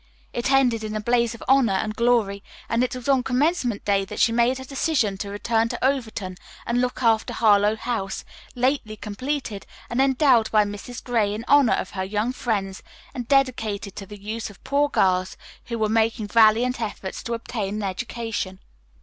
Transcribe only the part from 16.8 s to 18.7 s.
efforts to obtain an education.